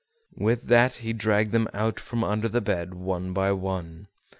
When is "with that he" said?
0.35-1.13